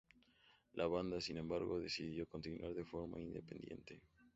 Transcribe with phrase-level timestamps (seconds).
[0.73, 4.01] La banda, sin embargo, decidió continuar de forma independiente.